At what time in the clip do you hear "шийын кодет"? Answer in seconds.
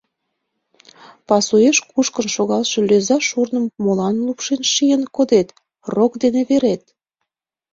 4.73-5.49